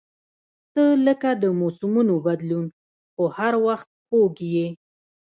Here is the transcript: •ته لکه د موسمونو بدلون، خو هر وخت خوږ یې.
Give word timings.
•ته 0.73 0.83
لکه 1.07 1.29
د 1.43 1.43
موسمونو 1.59 2.13
بدلون، 2.25 2.65
خو 3.13 3.23
هر 3.37 3.53
وخت 3.65 3.87
خوږ 4.05 4.35
یې. 4.55 4.67